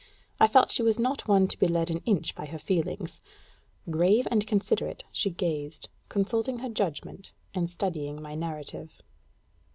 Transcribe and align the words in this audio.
I 0.39 0.47
felt 0.47 0.71
she 0.71 0.81
was 0.81 0.97
not 0.97 1.27
one 1.27 1.47
to 1.47 1.59
be 1.59 1.67
led 1.67 1.91
an 1.91 1.99
inch 2.07 2.33
by 2.33 2.47
her 2.47 2.57
feelings: 2.57 3.21
grave 3.87 4.27
and 4.31 4.47
considerate, 4.47 5.03
she 5.11 5.29
gazed, 5.29 5.89
consulting 6.09 6.57
her 6.57 6.69
judgment 6.69 7.33
and 7.53 7.69
studying 7.69 8.19
my 8.19 8.33
narrative.... 8.33 8.99